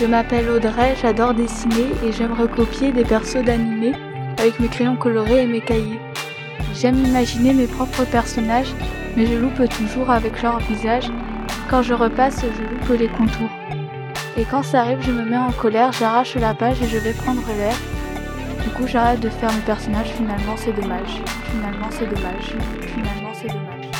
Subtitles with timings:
[0.00, 3.92] Je m'appelle Audrey, j'adore dessiner et j'aime recopier des persos d'animés
[4.38, 6.00] avec mes crayons colorés et mes cahiers.
[6.74, 8.72] J'aime imaginer mes propres personnages,
[9.14, 11.10] mais je loupe toujours avec leur visage.
[11.68, 13.50] Quand je repasse, je loupe les contours.
[14.38, 17.12] Et quand ça arrive, je me mets en colère, j'arrache la page et je vais
[17.12, 17.76] prendre l'air.
[18.64, 21.20] Du coup, j'arrête de faire mes personnages, finalement c'est dommage.
[21.52, 22.54] Finalement c'est dommage.
[22.86, 23.99] Finalement c'est dommage.